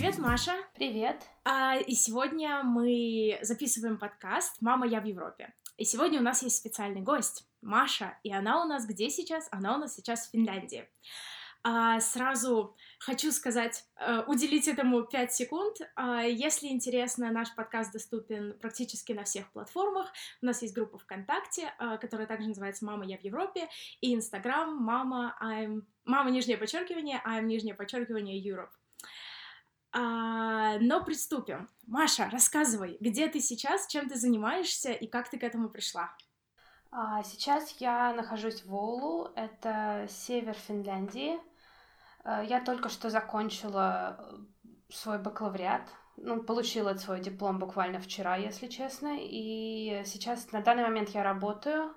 [0.00, 0.54] Привет, Маша.
[0.76, 1.26] Привет.
[1.44, 5.52] А, и сегодня мы записываем подкаст «Мама, я в Европе».
[5.76, 9.46] И сегодня у нас есть специальный гость, Маша, и она у нас где сейчас?
[9.52, 10.88] Она у нас сейчас в Финляндии.
[11.62, 15.76] А, сразу хочу сказать, а, уделить этому 5 секунд.
[15.96, 20.10] А, если интересно, наш подкаст доступен практически на всех платформах.
[20.40, 23.68] У нас есть группа ВКонтакте, а, которая также называется «Мама, я в Европе»,
[24.00, 28.70] и Инстаграм «Мама, I'm...» «Мама, нижнее подчеркивание», «I'm, нижнее подчеркивание, Europe».
[29.92, 31.68] А, но приступим.
[31.86, 36.14] Маша, рассказывай, где ты сейчас, чем ты занимаешься и как ты к этому пришла?
[36.92, 41.38] А, сейчас я нахожусь в Оулу, это север Финляндии.
[42.24, 48.66] Э, я только что закончила э, свой бакалавриат, ну, получила свой диплом буквально вчера, если
[48.66, 51.94] честно, и сейчас на данный момент я работаю.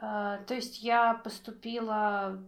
[0.00, 2.42] Э, то есть я поступила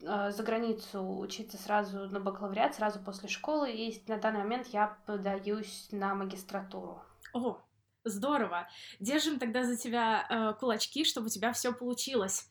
[0.00, 5.88] за границу учиться сразу на бакалавриат, сразу после школы, и на данный момент я подаюсь
[5.90, 7.02] на магистратуру.
[7.32, 7.58] О,
[8.04, 8.68] здорово!
[9.00, 12.50] Держим тогда за тебя э, кулачки, чтобы у тебя все получилось.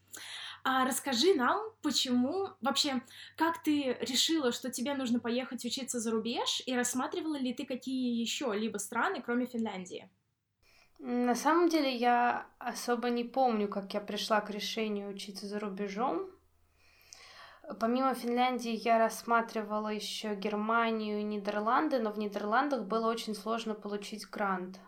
[0.64, 3.04] А расскажи нам, почему вообще,
[3.38, 8.20] как ты решила, что тебе нужно поехать учиться за рубеж, и рассматривала ли ты какие
[8.20, 10.10] еще либо страны, кроме Финляндии?
[10.98, 16.32] На самом деле я особо не помню, как я пришла к решению учиться за рубежом.
[17.80, 24.30] Помимо Финляндии я рассматривала еще Германию и Нидерланды, но в Нидерландах было очень сложно получить
[24.30, 24.80] грант.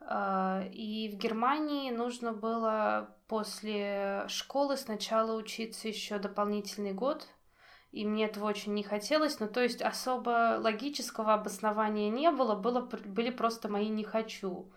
[0.00, 7.26] А, и в Германии нужно было после школы сначала учиться еще дополнительный год,
[7.90, 9.40] и мне этого очень не хотелось.
[9.40, 14.70] Ну, то есть особо логического обоснования не было, было были просто мои «не хочу».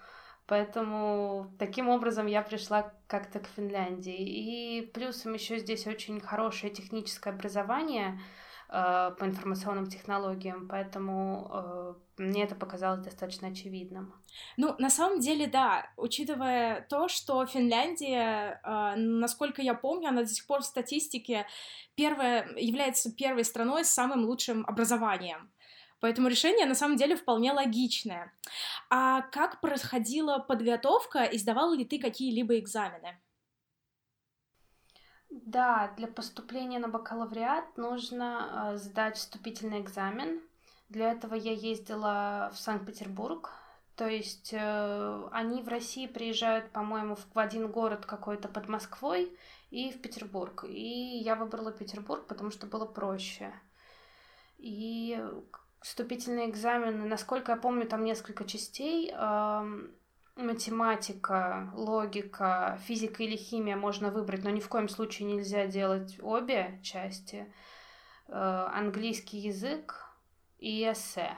[0.52, 4.18] Поэтому таким образом я пришла как-то к Финляндии.
[4.18, 8.20] И плюсом еще здесь очень хорошее техническое образование—
[8.74, 14.14] Э, по информационным технологиям, поэтому э, мне это показалось достаточно очевидным.
[14.56, 20.30] Ну, на самом деле, да, учитывая то, что Финляндия, э, насколько я помню, она до
[20.30, 21.46] сих пор в статистике
[21.96, 25.50] первая, является первой страной с самым лучшим образованием.
[26.01, 28.34] Поэтому решение на самом деле вполне логичное.
[28.89, 33.22] А как происходила подготовка и сдавал ли ты какие-либо экзамены?
[35.29, 40.41] Да, для поступления на бакалавриат нужно э, сдать вступительный экзамен.
[40.89, 43.51] Для этого я ездила в Санкт-Петербург.
[43.95, 49.38] То есть э, они в России приезжают, по-моему, в один город какой-то под Москвой
[49.69, 50.66] и в Петербург.
[50.68, 53.53] И я выбрала Петербург, потому что было проще.
[54.57, 55.23] И
[55.81, 59.14] вступительные экзамены, насколько я помню, там несколько частей.
[60.38, 66.80] Математика, логика, физика или химия можно выбрать, но ни в коем случае нельзя делать обе
[66.81, 67.52] части.
[68.31, 70.09] Э, английский язык
[70.58, 71.36] и эссе.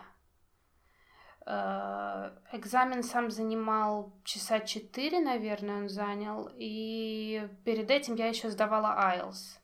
[1.46, 6.52] Э, экзамен сам занимал часа четыре, наверное, он занял.
[6.54, 9.58] И перед этим я еще сдавала IELTS.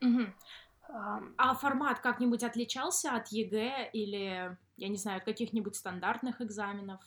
[0.00, 0.26] Угу.
[0.94, 7.00] А формат как-нибудь отличался от ЕГЭ или, я не знаю, от каких-нибудь стандартных экзаменов?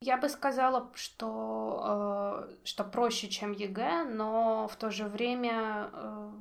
[0.00, 6.32] Я бы сказала, что, э, что проще, чем ЕГЭ, но в то же время э,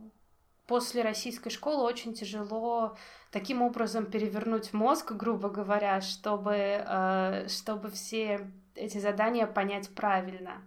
[0.65, 2.97] после российской школы очень тяжело
[3.31, 10.63] таким образом перевернуть мозг, грубо говоря, чтобы, э, чтобы все эти задания понять правильно.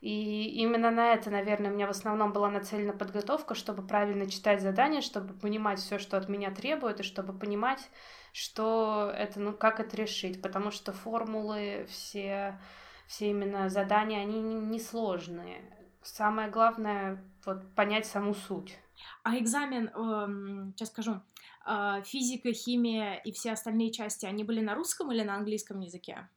[0.00, 4.62] И именно на это, наверное, у меня в основном была нацелена подготовка, чтобы правильно читать
[4.62, 7.90] задания, чтобы понимать все, что от меня требуют, и чтобы понимать,
[8.32, 12.60] что это, ну, как это решить, потому что формулы, все,
[13.08, 15.62] все именно задания, они несложные.
[16.02, 18.78] Самое главное, вот, понять саму суть.
[19.24, 21.20] А экзамен, эм, сейчас скажу,
[21.66, 26.28] э, физика, химия и все остальные части, они были на русском или на английском языке?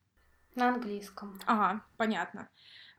[0.55, 1.39] На английском.
[1.45, 2.50] Ага, понятно.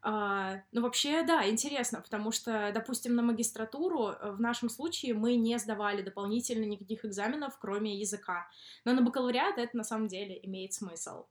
[0.04, 5.36] А, ну, вообще, да, интересно, потому что, допустим, на магистратуру э, в нашем случае мы
[5.36, 8.48] не сдавали дополнительно никаких экзаменов, кроме языка.
[8.84, 11.26] Но на бакалавриат это на самом деле имеет смысл.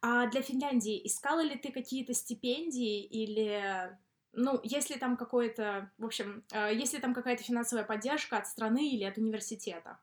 [0.00, 3.96] А для Финляндии искала ли ты какие-то стипендии или
[4.32, 9.04] ну, если там какое-то, в общем, э, если там какая-то финансовая поддержка от страны или
[9.04, 10.00] от университета?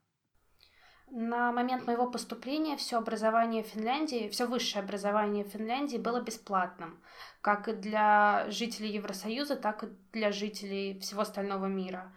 [1.12, 7.00] На момент моего поступления все образование Финляндии, все высшее образование Финляндии было бесплатным,
[7.42, 12.12] как и для жителей Евросоюза, так и для жителей всего остального мира.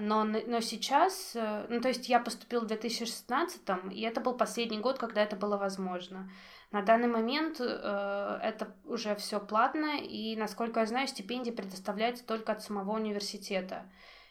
[0.00, 3.62] Но, но сейчас, э, ну то есть я поступила в 2016,
[3.92, 6.28] и это был последний год, когда это было возможно.
[6.72, 12.50] На данный момент э, это уже все платно, и, насколько я знаю, стипендии предоставляются только
[12.50, 13.86] от самого университета.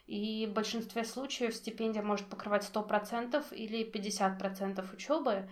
[0.08, 5.50] И в большинстве случаев стипендия может покрывать 100% или 50% учебы.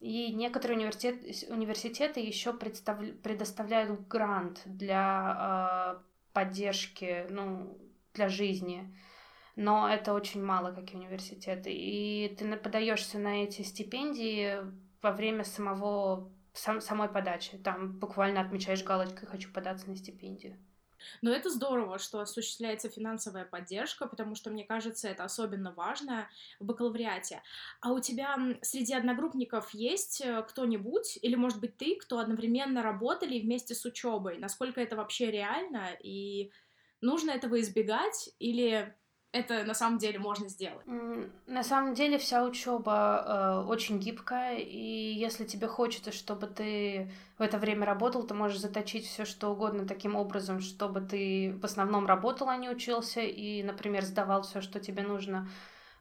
[0.00, 6.02] И некоторые университет, университеты еще предоставляют грант для э,
[6.34, 7.78] поддержки, ну,
[8.12, 8.94] для жизни.
[9.56, 11.72] Но это очень мало, как и университеты.
[11.72, 14.58] И ты подаешься на эти стипендии
[15.00, 17.56] во время самого, сам, самой подачи.
[17.58, 20.58] Там буквально отмечаешь галочкой «хочу податься на стипендию».
[21.22, 26.28] Но это здорово, что осуществляется финансовая поддержка, потому что, мне кажется, это особенно важно
[26.60, 27.42] в бакалавриате.
[27.80, 33.40] А у тебя среди одногруппников есть э, кто-нибудь, или, может быть, ты, кто одновременно работали
[33.40, 34.38] вместе с учебой?
[34.38, 35.96] Насколько это вообще реально?
[36.02, 36.50] И
[37.00, 38.30] нужно этого избегать?
[38.38, 38.94] Или
[39.34, 40.86] это на самом деле можно сделать?
[41.46, 47.42] На самом деле вся учеба э, очень гибкая, и если тебе хочется, чтобы ты в
[47.42, 52.06] это время работал, ты можешь заточить все что угодно таким образом, чтобы ты в основном
[52.06, 55.48] работал, а не учился, и, например, сдавал все, что тебе нужно,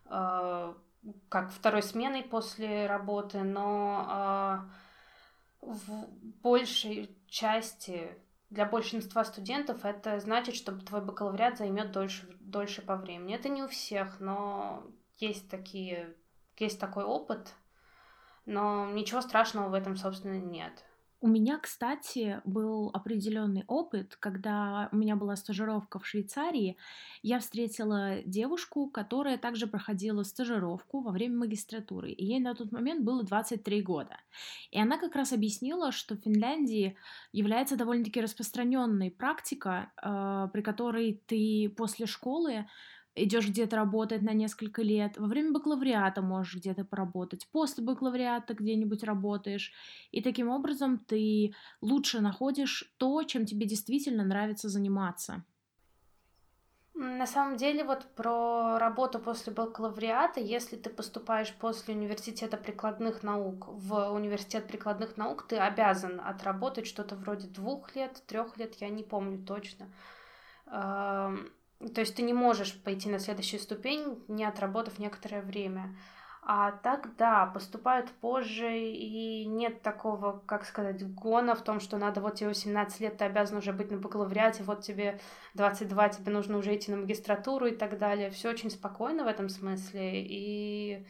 [0.05, 0.73] э,
[1.29, 4.61] как второй сменой после работы, но
[5.61, 6.07] э, в
[6.43, 8.15] большей части
[8.53, 13.33] для большинства студентов это значит, что твой бакалавриат займет дольше, дольше по времени.
[13.33, 14.83] Это не у всех, но
[15.17, 16.15] есть такие,
[16.57, 17.55] есть такой опыт,
[18.45, 20.85] но ничего страшного в этом, собственно, нет.
[21.23, 26.75] У меня, кстати, был определенный опыт, когда у меня была стажировка в Швейцарии.
[27.21, 33.05] Я встретила девушку, которая также проходила стажировку во время магистратуры, и ей на тот момент
[33.05, 34.17] было 23 года.
[34.71, 36.97] И она как раз объяснила, что в Финляндии
[37.31, 42.65] является довольно-таки распространенной практика, э, при которой ты после школы
[43.15, 49.03] идешь где-то работать на несколько лет, во время бакалавриата можешь где-то поработать, после бакалавриата где-нибудь
[49.03, 49.71] работаешь,
[50.11, 55.45] и таким образом ты лучше находишь то, чем тебе действительно нравится заниматься.
[56.95, 63.67] На самом деле, вот про работу после бакалавриата, если ты поступаешь после университета прикладных наук
[63.67, 69.03] в университет прикладных наук, ты обязан отработать что-то вроде двух лет, трех лет, я не
[69.03, 69.87] помню точно
[71.89, 75.95] то есть ты не можешь пойти на следующую ступень, не отработав некоторое время.
[76.45, 82.19] А так, да, поступают позже, и нет такого, как сказать, гона в том, что надо,
[82.19, 85.21] вот тебе 18 лет, ты обязан уже быть на бакалавриате, вот тебе
[85.53, 88.29] 22, тебе нужно уже идти на магистратуру и так далее.
[88.29, 91.07] Все очень спокойно в этом смысле, и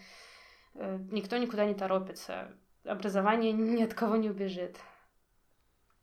[0.76, 2.54] э, никто никуда не торопится.
[2.86, 4.78] Образование ни от кого не убежит.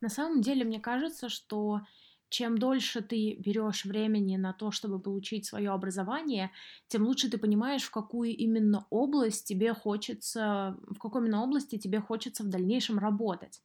[0.01, 1.83] На самом деле, мне кажется, что
[2.31, 6.51] чем дольше ты берешь времени на то, чтобы получить свое образование,
[6.89, 12.01] тем лучше ты понимаешь, в какую именно область тебе хочется, в какой именно области тебе
[12.01, 13.61] хочется в дальнейшем работать.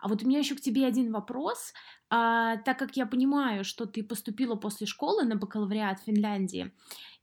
[0.00, 1.72] А вот у меня еще к тебе один вопрос.
[2.10, 6.72] А, так как я понимаю, что ты поступила после школы на бакалавриат в Финляндии,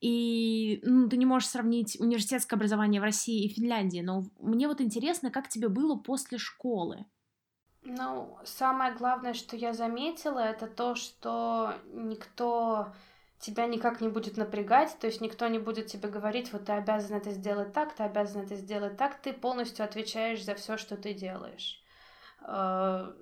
[0.02, 4.82] и ну, ты не можешь сравнить университетское образование в России и Финляндии, но мне вот
[4.82, 7.06] интересно, как тебе было после школы?
[7.86, 12.88] Ну, самое главное, что я заметила, это то, что никто
[13.40, 17.18] тебя никак не будет напрягать, то есть никто не будет тебе говорить, вот ты обязан
[17.18, 21.14] это сделать так, ты обязан это сделать так, ты полностью отвечаешь за все, что ты
[21.14, 21.80] делаешь.
[22.42, 23.14] Э,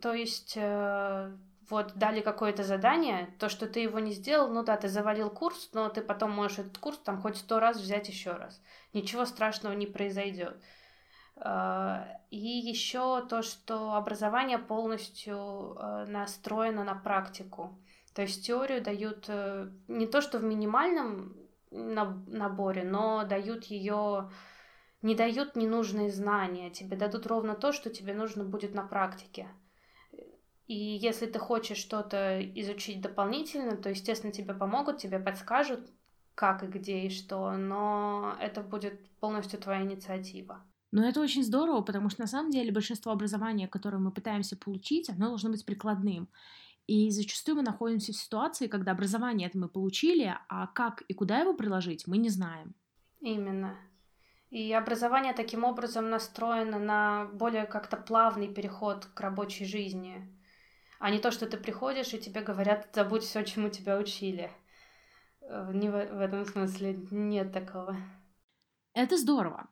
[0.00, 1.30] то есть э,
[1.70, 5.70] вот дали какое-то задание, то, что ты его не сделал, ну да, ты завалил курс,
[5.72, 8.60] но ты потом можешь этот курс там хоть сто раз взять еще раз.
[8.92, 10.56] Ничего страшного не произойдет.
[11.36, 17.78] А, и еще то, что образование полностью э, настроено на практику.
[18.14, 21.36] То есть теорию дают э, не то, что в минимальном
[21.70, 24.30] наборе, но дают ее,
[25.02, 29.48] не дают ненужные знания, тебе дадут ровно то, что тебе нужно будет на практике.
[30.66, 35.90] И если ты хочешь что-то изучить дополнительно, то, естественно, тебе помогут, тебе подскажут,
[36.34, 40.64] как и где и что, но это будет полностью твоя инициатива.
[40.94, 45.10] Но это очень здорово, потому что на самом деле большинство образования, которое мы пытаемся получить,
[45.10, 46.28] оно должно быть прикладным.
[46.86, 51.40] И зачастую мы находимся в ситуации, когда образование это мы получили, а как и куда
[51.40, 52.76] его приложить, мы не знаем.
[53.20, 53.76] Именно.
[54.50, 60.32] И образование таким образом настроено на более как-то плавный переход к рабочей жизни,
[61.00, 64.48] а не то, что ты приходишь и тебе говорят, забудь все, чему тебя учили.
[65.40, 67.96] Э, не в, в этом смысле нет такого.
[68.92, 69.68] Это здорово.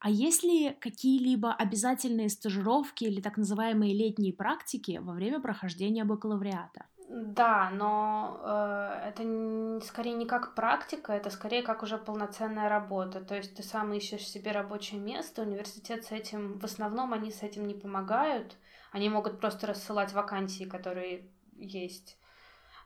[0.00, 6.86] А есть ли какие-либо обязательные стажировки или так называемые летние практики во время прохождения бакалавриата?
[7.10, 13.24] Да, но э, это скорее не как практика, это скорее как уже полноценная работа.
[13.24, 17.42] То есть ты сам ищешь себе рабочее место, университет с этим, в основном они с
[17.42, 18.56] этим не помогают,
[18.92, 22.18] они могут просто рассылать вакансии, которые есть.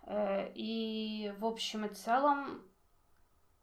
[0.07, 2.63] Э, и в общем и целом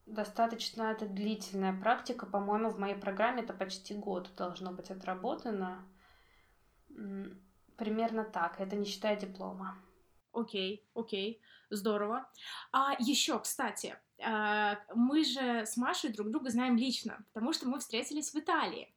[0.09, 2.25] достаточно это длительная практика.
[2.25, 5.87] По-моему, в моей программе это почти год должно быть отработано.
[7.77, 9.77] Примерно так, это не считая диплома.
[10.33, 12.29] Окей, окей, здорово.
[12.71, 17.79] А еще, кстати, а, мы же с Машей друг друга знаем лично, потому что мы
[17.79, 18.93] встретились в Италии.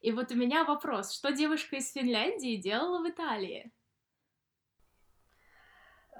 [0.00, 3.72] И вот у меня вопрос, что девушка из Финляндии делала в Италии?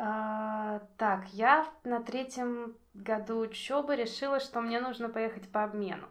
[0.02, 6.07] А, так, я на третьем году учебы решила, что мне нужно поехать по обмену.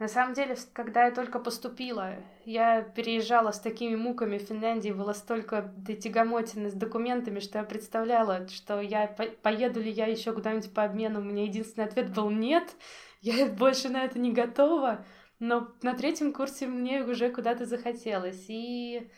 [0.00, 2.14] На самом деле, когда я только поступила,
[2.44, 8.48] я переезжала с такими муками в Финляндии, было столько тягомотины с документами, что я представляла,
[8.48, 9.06] что я
[9.42, 11.20] поеду ли я еще куда-нибудь по обмену.
[11.20, 12.74] У меня единственный ответ был нет,
[13.20, 15.04] я больше на это не готова.
[15.38, 18.46] Но на третьем курсе мне уже куда-то захотелось.
[18.48, 19.08] И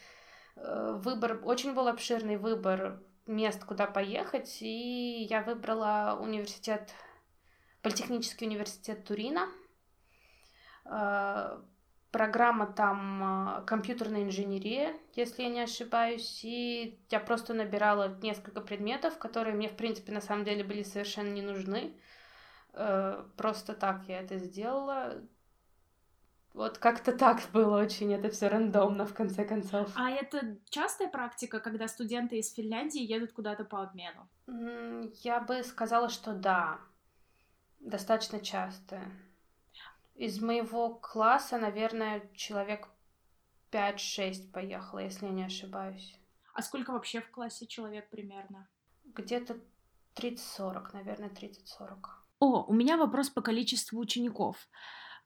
[0.56, 6.92] э, выбор, очень был обширный выбор мест, куда поехать, и я выбрала университет,
[7.82, 9.49] политехнический университет Турина.
[10.84, 11.60] Э,
[12.10, 19.18] программа там э, компьютерная инженерия, если я не ошибаюсь, и я просто набирала несколько предметов,
[19.18, 21.94] которые мне, в принципе, на самом деле были совершенно не нужны.
[22.72, 25.22] Э, просто так я это сделала.
[26.52, 29.92] Вот как-то так было очень, это все рандомно в конце концов.
[29.95, 34.28] А это частая практика, когда студенты из Финляндии едут куда-то по обмену?
[35.23, 36.80] Я бы сказала, что да,
[37.78, 39.00] достаточно часто.
[40.16, 42.88] Из моего класса, наверное, человек
[43.71, 46.19] 5-6 поехало, если я не ошибаюсь.
[46.52, 48.69] А сколько вообще в классе человек примерно?
[49.04, 49.57] Где-то
[50.16, 51.99] 30-40, наверное, 30-40.
[52.40, 54.57] О, у меня вопрос по количеству учеников.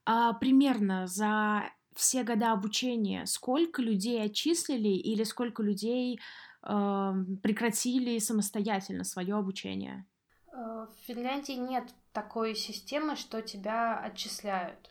[0.06, 6.20] А примерно за все года обучения сколько людей отчислили или сколько людей
[6.62, 10.04] э, прекратили самостоятельно свое обучение?
[10.52, 14.90] Э, в Финляндии нет такой системы, что тебя отчисляют.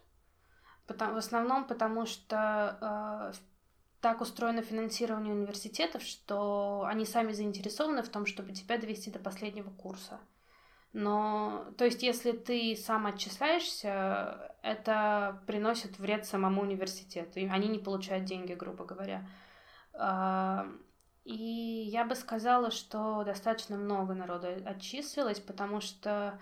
[0.87, 3.37] Потому, в основном потому, что э,
[4.01, 9.69] так устроено финансирование университетов, что они сами заинтересованы в том, чтобы тебя довести до последнего
[9.69, 10.19] курса.
[10.93, 17.79] Но, то есть, если ты сам отчисляешься, это приносит вред самому университету, и они не
[17.79, 19.27] получают деньги, грубо говоря.
[19.93, 20.67] А,
[21.23, 26.39] и я бы сказала, что достаточно много народу отчислилось, потому что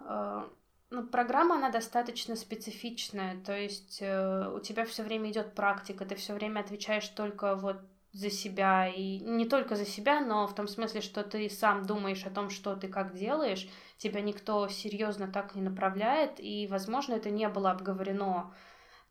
[0.00, 0.50] а,
[0.90, 6.14] ну, программа, она достаточно специфичная, то есть э, у тебя все время идет практика, ты
[6.14, 7.78] все время отвечаешь только вот
[8.16, 12.24] за себя, и не только за себя, но в том смысле, что ты сам думаешь
[12.24, 13.68] о том, что ты как делаешь,
[13.98, 18.54] тебя никто серьезно так не направляет, и, возможно, это не было обговорено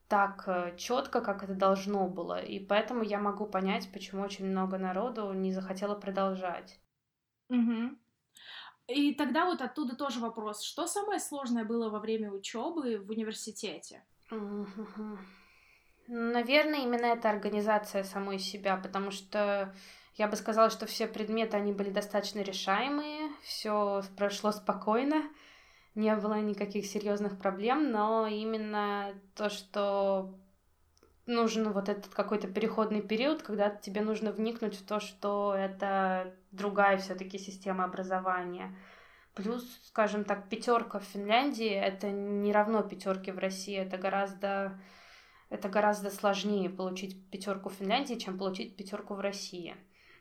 [0.08, 2.42] так э, четко, как это должно было.
[2.42, 6.80] И поэтому я могу понять, почему очень много народу не захотело продолжать.
[7.50, 7.96] Угу.
[8.88, 14.04] И тогда вот оттуда тоже вопрос, что самое сложное было во время учебы в университете?
[14.32, 15.20] Угу.
[16.08, 19.74] Наверное, именно эта организация самой себя, потому что
[20.16, 25.24] я бы сказала, что все предметы, они были достаточно решаемые, все прошло спокойно,
[25.96, 30.36] не было никаких серьезных проблем, но именно то, что
[31.26, 36.98] нужен вот этот какой-то переходный период, когда тебе нужно вникнуть в то, что это другая
[36.98, 38.78] все-таки система образования.
[39.34, 44.80] Плюс, скажем так, пятерка в Финляндии это не равно пятерке в России, это гораздо
[45.50, 49.76] это гораздо сложнее получить пятерку в Финляндии, чем получить пятерку в России.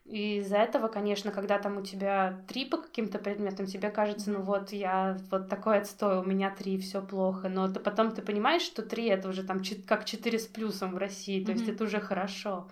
[0.05, 4.43] И из-за этого, конечно, когда там у тебя три по каким-то предметам, тебе кажется, ну
[4.43, 7.49] вот я вот такой отстой, у меня три, все плохо.
[7.49, 10.99] Но ты потом ты понимаешь, что три это уже там как четыре с плюсом в
[10.99, 11.55] России, то mm-hmm.
[11.55, 12.71] есть это уже хорошо.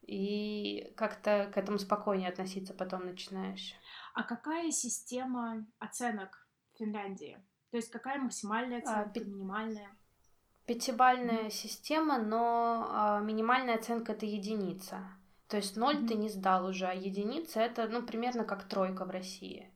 [0.00, 3.74] И как-то к этому спокойнее относиться потом начинаешь.
[4.14, 7.38] А какая система оценок в Финляндии?
[7.70, 9.90] То есть какая максимальная а, оценка, а, минимальная?
[10.70, 11.50] Пятибальная mm-hmm.
[11.50, 15.00] система, но а, минимальная оценка это единица.
[15.48, 16.06] То есть ноль mm-hmm.
[16.06, 19.68] ты не сдал уже, а единица это ну примерно как тройка в России.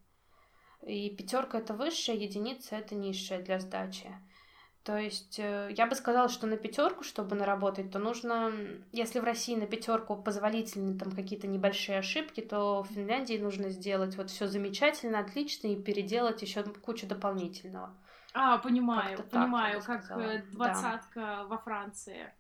[0.82, 4.08] И пятерка это высшая, единица это низшая для сдачи.
[4.84, 8.52] То есть э, я бы сказала, что на пятерку, чтобы наработать, то нужно,
[8.92, 14.16] если в России на пятерку позволительны там какие-то небольшие ошибки, то в Финляндии нужно сделать
[14.16, 17.92] вот все замечательно, отлично и переделать еще кучу дополнительного.
[18.34, 21.44] А, понимаю, Как-то понимаю, как э, двадцатка да.
[21.44, 22.34] во Франции.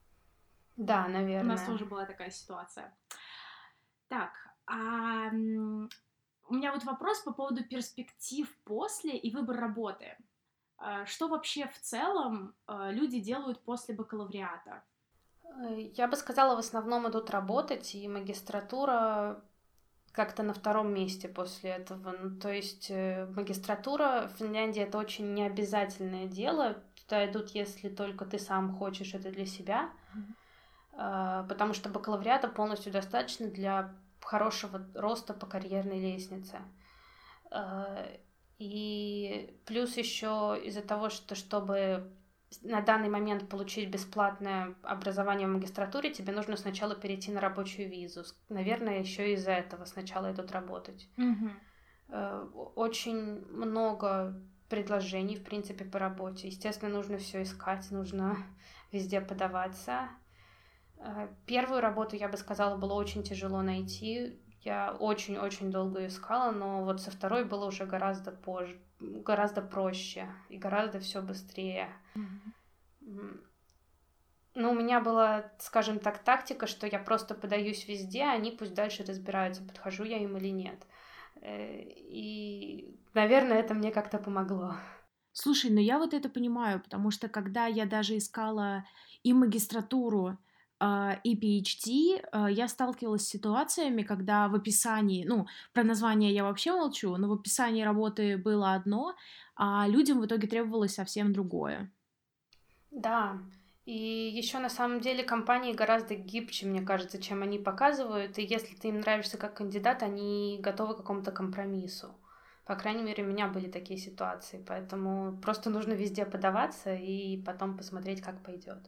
[0.76, 1.44] Да, наверное.
[1.44, 2.92] У нас тоже была такая ситуация.
[4.08, 4.32] Так,
[4.66, 10.16] а, у меня вот вопрос по поводу перспектив после и выбор работы.
[10.78, 14.82] А, что вообще в целом а, люди делают после бакалавриата?
[15.44, 19.44] Э, я бы сказала, в основном идут работать, и магистратура
[20.14, 22.14] как-то на втором месте после этого.
[22.20, 26.76] Ну, то есть э, магистратура в Финляндии это очень необязательное дело.
[26.94, 29.90] Туда идут, если только ты сам хочешь это для себя.
[30.14, 31.48] Mm-hmm.
[31.48, 33.92] потому что бакалавриата полностью достаточно для
[34.24, 36.58] хорошего роста по карьерной лестнице.
[37.50, 38.06] А,
[38.58, 42.10] и плюс еще из-за того, что чтобы
[42.62, 48.24] на данный момент получить бесплатное образование в магистратуре, тебе нужно сначала перейти на рабочую визу.
[48.48, 51.08] Наверное, еще из-за этого сначала идут работать.
[51.16, 52.72] Mm-hmm.
[52.74, 54.34] Очень много
[54.68, 56.48] предложений, в принципе, по работе.
[56.48, 58.36] Естественно, нужно все искать, нужно
[58.92, 60.08] везде подаваться.
[60.98, 64.38] Э, первую работу, я бы сказала, было очень тяжело найти.
[64.64, 70.56] Я очень-очень долго искала, но вот со второй было уже гораздо позже, гораздо проще и
[70.56, 71.88] гораздо все быстрее.
[72.14, 73.40] Mm-hmm.
[74.54, 78.72] Ну, у меня была, скажем так, тактика, что я просто подаюсь везде, а они пусть
[78.72, 80.86] дальше разбираются, подхожу я им или нет.
[81.42, 84.76] Э, и, наверное, это мне как-то помогло.
[85.32, 88.84] Слушай, ну я вот это понимаю, потому что когда я даже искала
[89.24, 90.38] и магистратуру,
[90.80, 96.72] и PhD а, я сталкивалась с ситуациями, когда в описании, ну, про название я вообще
[96.72, 99.14] молчу, но в описании работы было одно,
[99.56, 101.92] а людям в итоге требовалось совсем другое.
[102.90, 103.40] Да,
[103.86, 108.38] и еще на самом деле компании гораздо гибче, мне кажется, чем они показывают.
[108.38, 112.14] И если ты им нравишься как кандидат, они готовы к какому-то компромиссу.
[112.64, 114.64] По крайней мере, у меня были такие ситуации.
[114.66, 118.78] Поэтому просто нужно везде подаваться и потом посмотреть, как пойдет.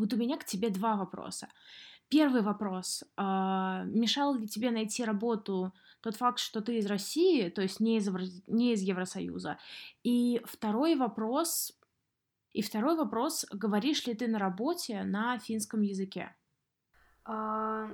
[0.00, 1.48] Вот у меня к тебе два вопроса.
[2.08, 3.04] Первый вопрос.
[3.16, 7.98] А, мешал ли тебе найти работу тот факт, что ты из России, то есть не
[7.98, 8.08] из,
[8.46, 9.58] не из Евросоюза?
[10.02, 11.78] И второй вопрос.
[12.52, 13.46] И второй вопрос.
[13.52, 16.34] Говоришь ли ты на работе на финском языке?
[17.24, 17.90] А,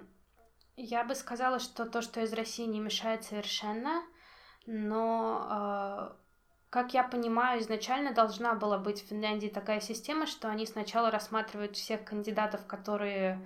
[0.77, 4.03] я бы сказала, что то, что из России не мешает совершенно,
[4.65, 6.17] но а,
[6.77, 11.75] как я понимаю, изначально должна была быть в Финляндии такая система, что они сначала рассматривают
[11.75, 13.41] всех кандидатов, которые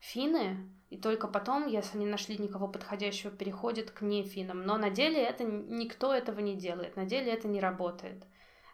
[0.00, 4.66] финны, и только потом, если не нашли никого подходящего, переходят к нефинам.
[4.66, 8.22] Но на деле это никто этого не делает, на деле это не работает.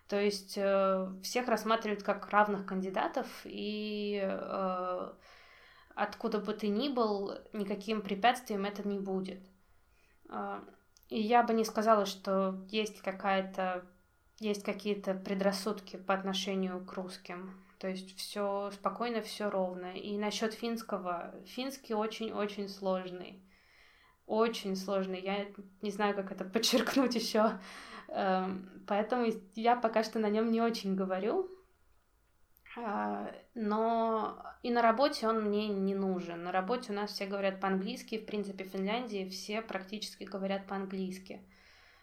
[0.09, 5.13] То есть э, всех рассматривают как равных кандидатов, и э,
[5.95, 9.41] откуда бы ты ни был, никаким препятствием это не будет.
[10.29, 10.59] Э,
[11.11, 13.85] и я бы не сказала, что есть какая-то
[14.41, 17.63] есть какие-то предрассудки по отношению к русским.
[17.79, 19.95] То есть все спокойно, все ровно.
[19.95, 23.43] И насчет финского, финский очень-очень сложный.
[24.27, 25.21] Очень сложный.
[25.21, 25.47] Я
[25.83, 27.59] не знаю, как это подчеркнуть еще.
[28.09, 31.49] Эм, поэтому я пока что на нем не очень говорю.
[32.77, 36.45] А, но и на работе он мне не нужен.
[36.45, 38.19] На работе у нас все говорят по-английски.
[38.19, 41.43] В принципе, в Финляндии все практически говорят по-английски.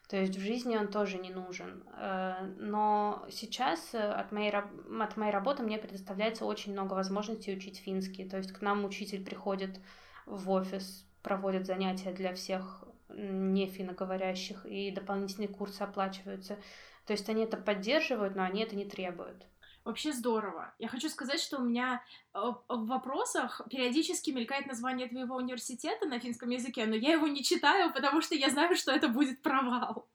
[0.07, 1.83] То есть в жизни он тоже не нужен.
[1.93, 7.77] Э, но сейчас э, от моей, от моей работы мне предоставляется очень много возможностей учить
[7.77, 8.27] финский.
[8.27, 9.79] То есть к нам учитель приходит
[10.25, 16.57] в офис, проводит занятия для всех не финноговорящих, и дополнительные курсы оплачиваются.
[17.05, 19.45] То есть они это поддерживают, но они это не требуют.
[19.87, 20.73] Вообще здорово.
[20.79, 26.19] Я хочу сказать, что у меня э, в вопросах периодически мелькает название твоего университета на
[26.19, 30.09] финском языке, но я его не читаю, потому что я знаю, что это будет провал.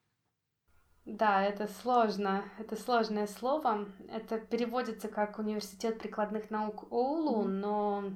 [1.06, 2.44] Да, это сложно.
[2.58, 3.88] Это сложное слово.
[4.10, 7.48] Это переводится как Университет прикладных наук Оулу, mm-hmm.
[7.48, 8.12] но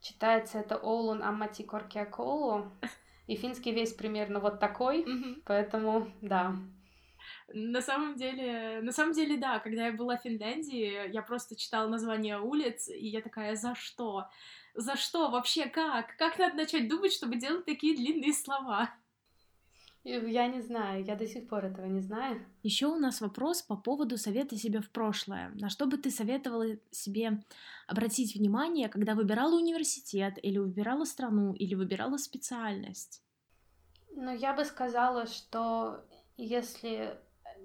[0.00, 2.70] читается это Оулун Аммати Коркиакоулу.
[3.26, 5.42] И финский весь примерно вот такой, mm-hmm.
[5.46, 6.54] поэтому да.
[7.54, 11.88] На самом деле, на самом деле, да, когда я была в Финляндии, я просто читала
[11.88, 14.28] название улиц, и я такая, за что?
[14.74, 15.30] За что?
[15.30, 16.16] Вообще как?
[16.16, 18.90] Как надо начать думать, чтобы делать такие длинные слова?
[20.04, 22.44] Я не знаю, я до сих пор этого не знаю.
[22.64, 25.52] Еще у нас вопрос по поводу совета себе в прошлое.
[25.54, 27.40] На что бы ты советовала себе
[27.86, 33.22] обратить внимание, когда выбирала университет, или выбирала страну, или выбирала специальность?
[34.10, 36.04] Ну, я бы сказала, что
[36.36, 37.16] если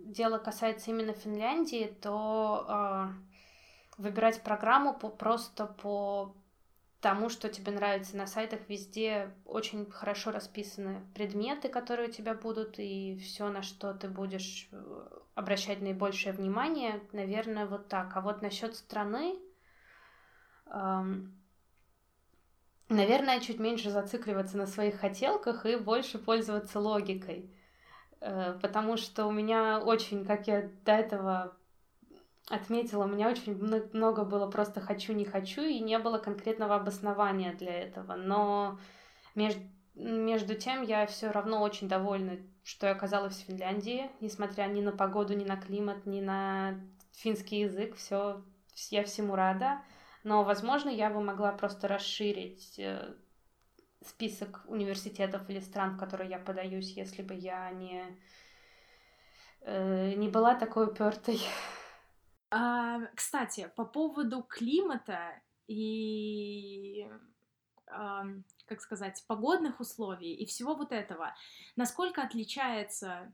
[0.06, 6.36] дело касается именно Финляндии, то э, выбирать программу по, просто по
[7.02, 8.18] тому, что тебе нравится.
[8.18, 13.94] На сайтах везде очень хорошо расписаны предметы, которые у тебя будут, и все, на что
[13.94, 18.16] ты будешь э, обращать наибольшее внимание, наверное, вот так.
[18.16, 19.38] А вот насчет страны,
[20.66, 21.38] эм,
[22.90, 27.52] наверное, чуть меньше зацикливаться на своих хотелках и больше пользоваться логикой.
[28.21, 31.58] Э, потому что у меня очень, как я до этого
[32.49, 33.56] отметила, у меня очень
[33.93, 38.15] много было просто хочу, не хочу, и не было конкретного обоснования для этого.
[38.15, 38.80] Но
[39.36, 39.62] между
[39.97, 44.91] между тем, я все равно очень довольна, что я оказалась в Финляндии, несмотря ни на
[44.91, 46.80] погоду, ни на климат, ни на
[47.13, 48.43] финский язык, все,
[48.91, 49.82] я всему рада.
[50.23, 53.15] Но, возможно, я бы могла просто расширить э,
[54.08, 58.17] список университетов или стран, в которые я подаюсь, если бы я не,
[59.62, 61.39] э, не была такой упертой.
[62.50, 67.10] А, кстати, по поводу климата и,
[67.88, 68.24] а,
[68.65, 71.36] как сказать, погодных условий и всего вот этого,
[71.76, 73.34] насколько отличается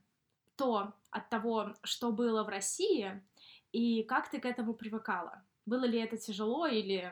[0.55, 3.23] то от того, что было в России,
[3.71, 5.43] и как ты к этому привыкала?
[5.65, 7.11] Было ли это тяжело или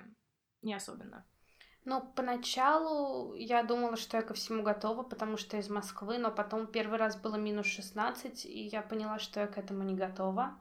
[0.61, 1.25] не особенно?
[1.83, 6.67] Ну, поначалу я думала, что я ко всему готова, потому что из Москвы, но потом
[6.67, 10.59] первый раз было минус 16, и я поняла, что я к этому не готова.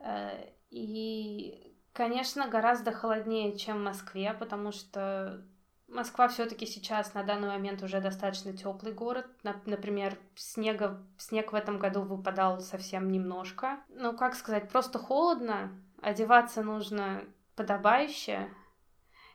[0.00, 5.42] Э, и, конечно, гораздо холоднее, чем в Москве, потому что
[5.88, 9.26] Москва все-таки сейчас на данный момент уже достаточно теплый город.
[9.42, 13.80] Например, снега, снег в этом году выпадал совсем немножко.
[13.88, 17.24] Ну, как сказать, просто холодно, одеваться нужно
[17.56, 18.50] подобающе,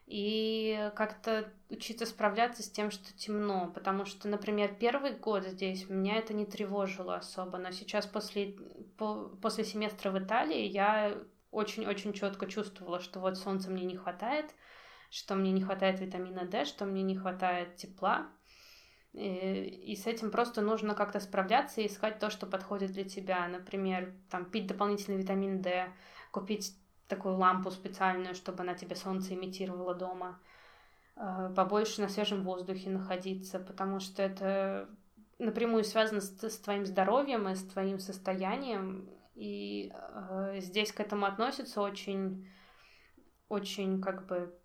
[0.06, 6.18] и как-то учиться справляться с тем, что темно, потому что, например, первый год здесь меня
[6.18, 8.58] это не тревожило особо, но сейчас после,
[8.98, 11.18] по, после семестра в Италии я
[11.52, 14.54] очень-очень четко чувствовала, что вот солнца мне не хватает,
[15.10, 18.28] что мне не хватает витамина D, что мне не хватает тепла,
[19.14, 23.48] и, и с этим просто нужно как-то справляться и искать то, что подходит для тебя.
[23.48, 25.88] Например, там, пить дополнительный витамин D,
[26.32, 26.76] купить
[27.16, 30.40] такую лампу специальную, чтобы она тебе солнце имитировала дома,
[31.16, 34.90] э, побольше на свежем воздухе находиться, потому что это
[35.40, 41.26] напрямую связано с, с твоим здоровьем и с твоим состоянием, и э, здесь к этому
[41.26, 42.48] относятся очень,
[43.50, 44.60] очень как бы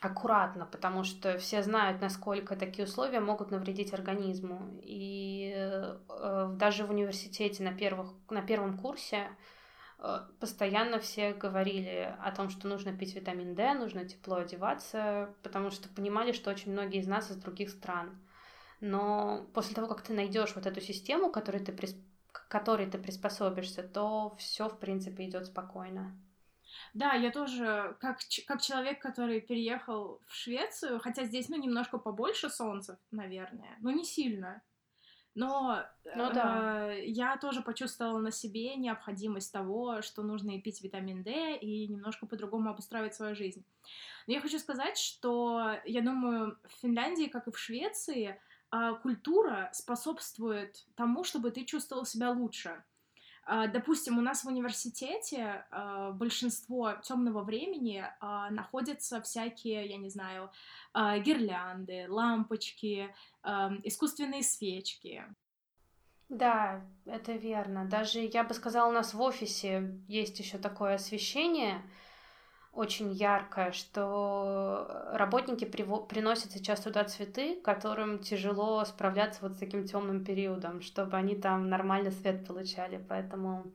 [0.00, 4.78] аккуратно, потому что все знают, насколько такие условия могут навредить организму.
[4.82, 9.28] И э, даже в университете на, первых, на первом курсе
[10.38, 15.88] постоянно все говорили о том, что нужно пить витамин D, нужно тепло одеваться, потому что
[15.88, 18.18] понимали, что очень многие из нас из других стран.
[18.80, 21.98] Но после того, как ты найдешь вот эту систему, которой ты, присп...
[22.48, 26.16] которой ты приспособишься, то все, в принципе, идет спокойно.
[26.94, 32.50] Да, я тоже, как, как человек, который переехал в Швецию, хотя здесь, ну, немножко побольше
[32.50, 34.62] солнца, наверное, но не сильно.
[35.38, 35.84] Но
[36.16, 36.92] ну, да.
[36.92, 41.86] э, я тоже почувствовала на себе необходимость того, что нужно и пить витамин D и
[41.86, 43.64] немножко по-другому обустраивать свою жизнь.
[44.26, 48.40] Но я хочу сказать, что я думаю, в Финляндии, как и в Швеции,
[48.72, 52.82] э, культура способствует тому, чтобы ты чувствовал себя лучше.
[53.48, 60.10] Э, допустим, у нас в университете э, большинство темного времени э, находятся всякие, я не
[60.10, 60.50] знаю,
[60.94, 63.14] гирлянды, лампочки,
[63.84, 65.24] искусственные свечки.
[66.28, 67.86] Да, это верно.
[67.86, 71.82] Даже я бы сказала, у нас в офисе есть еще такое освещение
[72.78, 80.24] очень яркое, что работники приносят сейчас туда цветы, которым тяжело справляться вот с таким темным
[80.24, 83.04] периодом, чтобы они там нормально свет получали.
[83.08, 83.72] Поэтому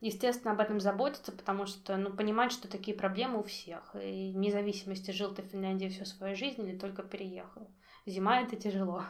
[0.00, 3.96] естественно, об этом заботиться, потому что, ну, понимать, что такие проблемы у всех.
[3.96, 7.70] И вне зависимости, жил ты в Финляндии всю свою жизнь или только переехал.
[8.04, 9.02] Зима— это тяжело.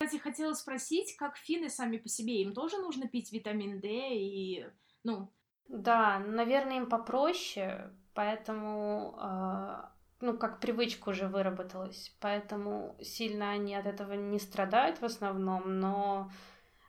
[0.00, 4.66] Кстати, хотела спросить, как финны сами по себе, им тоже нужно пить витамин D и,
[5.04, 5.32] ну...
[5.70, 9.82] Да, наверное, им попроще, поэтому, э,
[10.20, 16.30] ну, как привычка уже выработалась, поэтому сильно они от этого не страдают в основном, но,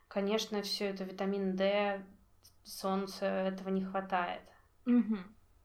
[0.08, 2.04] конечно, все это витамин D
[2.64, 4.42] солнца этого не хватает.
[4.86, 5.16] Угу.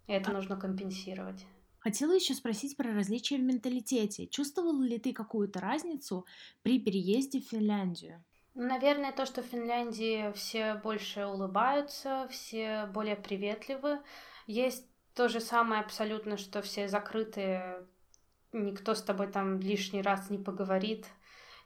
[0.08, 0.34] И это а...
[0.34, 1.46] нужно компенсировать.
[1.80, 4.26] Хотела еще спросить про различия в менталитете.
[4.26, 6.26] Чувствовала ли ты какую-то разницу
[6.64, 8.24] при переезде в Финляндию?
[8.56, 14.00] Наверное, то, что в Финляндии все больше улыбаются, все более приветливы.
[14.48, 17.86] Есть то же самое абсолютно, что все закрытые,
[18.52, 21.08] никто с тобой там лишний раз не поговорит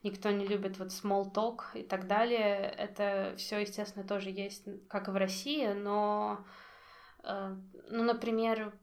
[0.03, 2.73] никто не любит вот small talk и так далее.
[2.77, 6.45] Это все, естественно, тоже есть, как и в России, но,
[7.23, 7.55] э,
[7.89, 8.73] ну, например,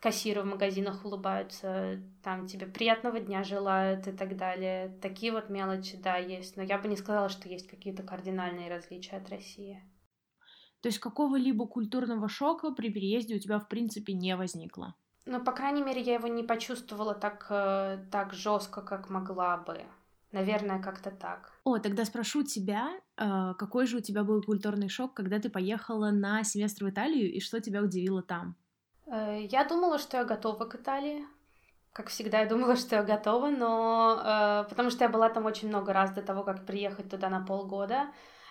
[0.00, 4.96] кассиры в магазинах улыбаются, там тебе приятного дня желают и так далее.
[5.02, 9.16] Такие вот мелочи, да, есть, но я бы не сказала, что есть какие-то кардинальные различия
[9.16, 9.82] от России.
[10.80, 14.94] То есть какого-либо культурного шока при переезде у тебя, в принципе, не возникло?
[15.26, 19.82] Ну, по крайней мере, я его не почувствовала так, э, так жестко, как могла бы.
[20.32, 21.52] Наверное, как-то так.
[21.64, 26.10] О, тогда спрошу тебя, э, какой же у тебя был культурный шок, когда ты поехала
[26.10, 28.54] на семестр в Италию, и что тебя удивило там?
[29.06, 31.26] Э, я думала, что я готова к Италии,
[31.92, 35.92] Как всегда, я думала, что я готова, но потому что я была там очень много
[35.92, 38.06] раз до того, как приехать туда на полгода.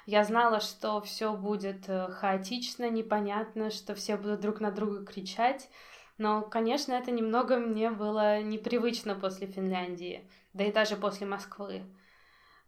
[0.10, 5.70] Я знала, что все будет э, хаотично, непонятно, что все будут друг на друга кричать.
[6.18, 11.84] Но, конечно, это немного мне было непривычно после Финляндии, да и даже после Москвы.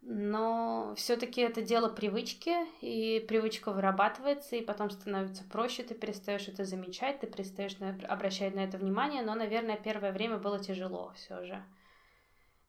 [0.02, 6.64] Но все-таки это дело привычки, и привычка вырабатывается, и потом становится проще, ты перестаешь это
[6.64, 7.74] замечать, ты перестаешь
[8.08, 11.60] обращать на это внимание, но, наверное, первое время было тяжело все же.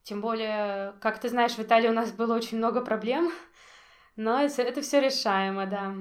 [0.02, 3.32] Тем более, как ты знаешь, в Италии у нас было очень много проблем,
[4.16, 5.94] но это все решаемо, да,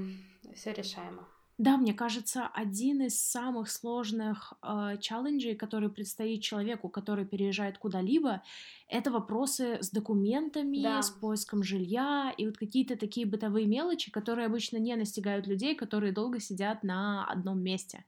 [0.56, 1.28] все решаемо.
[1.60, 8.42] Да, мне кажется, один из самых сложных э, челленджей, который предстоит человеку, который переезжает куда-либо,
[8.88, 11.04] это вопросы с документами, да.
[11.04, 16.12] с поиском жилья и вот какие-то такие бытовые мелочи, которые обычно не настигают людей, которые
[16.12, 18.04] долго сидят на одном месте.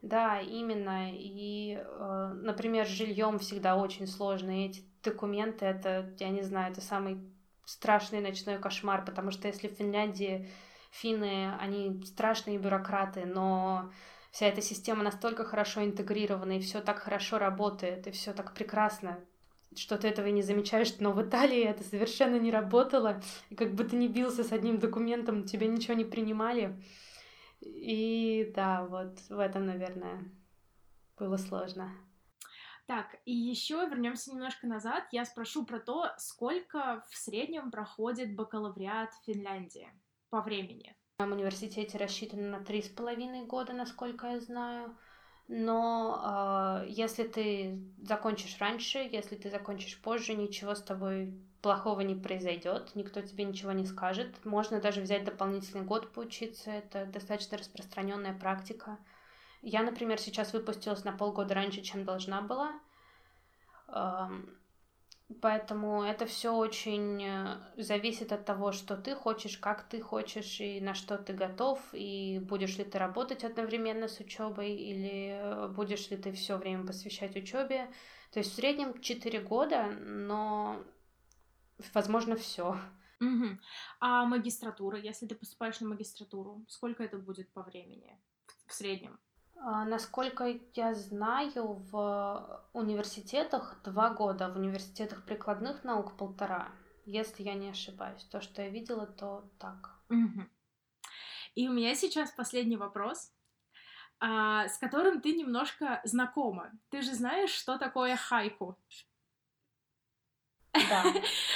[0.00, 1.12] Да, именно.
[1.12, 4.62] И, э, например, с жильем всегда очень сложно.
[4.62, 7.18] И эти документы, это, я не знаю, это самый
[7.70, 10.48] страшный ночной кошмар, потому что если в Финляндии
[10.90, 13.92] финны, они страшные бюрократы, но
[14.32, 19.20] вся эта система настолько хорошо интегрирована, и все так хорошо работает, и все так прекрасно,
[19.76, 23.74] что ты этого и не замечаешь, но в Италии это совершенно не работало, и как
[23.74, 26.76] бы ты ни бился с одним документом, тебя ничего не принимали.
[27.60, 30.24] И да, вот в этом, наверное,
[31.18, 31.92] было сложно.
[32.90, 35.04] Так, и еще вернемся немножко назад.
[35.12, 39.88] Я спрошу про то, сколько в среднем проходит бакалавриат в Финляндии
[40.28, 40.96] по времени?
[41.20, 44.98] В университете рассчитано на три с половиной года, насколько я знаю.
[45.46, 52.16] Но э, если ты закончишь раньше, если ты закончишь позже, ничего с тобой плохого не
[52.16, 54.44] произойдет, никто тебе ничего не скажет.
[54.44, 58.98] Можно даже взять дополнительный год поучиться, это достаточно распространенная практика.
[59.62, 62.80] Я, например, сейчас выпустилась на полгода раньше, чем должна была.
[65.40, 70.80] Поэтому это все очень э, зависит от того, что ты хочешь, как ты хочешь и
[70.80, 76.10] на что ты готов, и будешь ли ты работать одновременно с учебой, или э, будешь
[76.10, 77.92] ли ты все время посвящать учебе.
[78.32, 80.82] То есть в среднем 4 года, но
[81.94, 82.76] возможно все.
[83.20, 83.58] Угу.
[84.00, 88.18] А магистратура, если ты поступаешь на магистратуру, сколько это будет по времени
[88.66, 89.20] в среднем?
[89.62, 96.68] А, насколько я знаю, в университетах два года, в университетах прикладных наук полтора,
[97.04, 98.24] если я не ошибаюсь.
[98.24, 99.98] То, что я видела, то так.
[100.08, 100.46] Угу.
[101.56, 103.32] И у меня сейчас последний вопрос,
[104.18, 106.70] а, с которым ты немножко знакома.
[106.88, 108.78] Ты же знаешь, что такое хайку?
[110.72, 111.04] Да,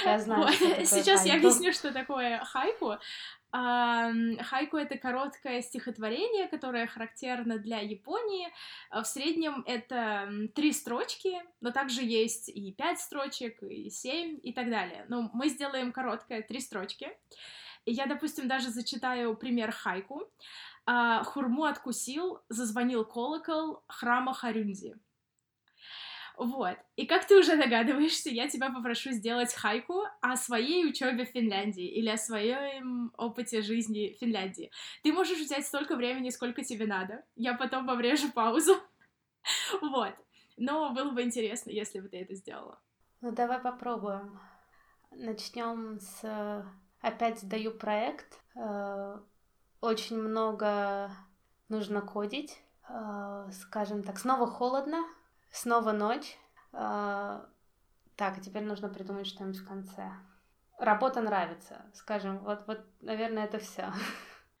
[0.03, 0.47] я знаю.
[0.85, 1.27] Сейчас хайку.
[1.27, 2.97] я объясню, что такое хайку.
[3.55, 8.49] Хайку— это короткое стихотворение, которое характерно для Японии.
[8.89, 14.51] А, в среднем это три строчки, но также есть и пять строчек, и семь, и
[14.51, 15.05] так далее.
[15.07, 17.09] Но мы сделаем короткое три строчки.
[17.85, 20.29] Я, допустим, даже зачитаю пример хайку.
[20.85, 24.95] А, Хурму откусил, зазвонил колокол храма Харюнзи.
[26.37, 26.77] Вот.
[26.95, 31.87] И как ты уже догадываешься, я тебя попрошу сделать хайку о своей учебе в Финляндии
[31.87, 34.71] или о своем опыте жизни в Финляндии.
[35.03, 37.23] Ты можешь взять столько времени, сколько тебе надо.
[37.35, 38.75] Я потом поврежу паузу.
[39.81, 40.15] Вот.
[40.57, 42.79] Но было бы интересно, если бы ты это сделала.
[43.21, 44.39] Ну, давай попробуем.
[45.11, 46.65] Начнем с...
[47.01, 48.39] Опять сдаю проект.
[48.55, 49.19] Э,
[49.81, 51.11] очень много
[51.69, 52.59] нужно кодить.
[52.89, 55.05] Э, скажем так, снова холодно,
[55.55, 56.37] Снова ночь.
[56.73, 57.45] А,
[58.17, 60.11] так, теперь нужно придумать что-нибудь в конце.
[60.77, 62.39] Работа нравится, скажем.
[62.39, 63.93] Вот, вот, наверное, это все.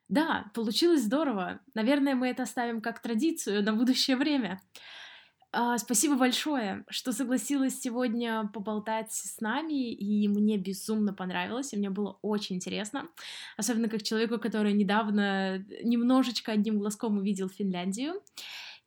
[0.07, 1.59] Да, получилось здорово.
[1.73, 4.61] Наверное, мы это оставим как традицию на будущее время.
[5.51, 11.89] А, спасибо большое, что согласилась сегодня поболтать с нами, и мне безумно понравилось, и мне
[11.89, 13.07] было очень интересно,
[13.57, 18.21] особенно как человеку, который недавно немножечко одним глазком увидел Финляндию.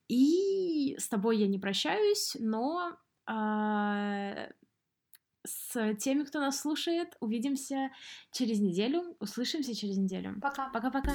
[0.09, 4.49] И с тобой я не прощаюсь, но а,
[5.47, 7.91] с теми, кто нас слушает, увидимся
[8.33, 10.39] через неделю, услышимся через неделю.
[10.41, 10.71] Пока.
[10.71, 11.13] Пока-пока.